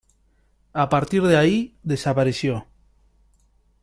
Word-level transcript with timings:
A 0.73 0.89
partir 0.89 1.21
de 1.21 1.37
ahí 1.37 1.75
desapareció. 1.83 2.65